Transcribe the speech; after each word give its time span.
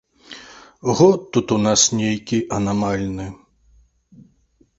Год 0.99 1.37
у 1.55 1.59
нас 1.65 1.83
тут 1.91 1.95
нейкі 2.01 2.37
анамальны! 2.59 3.27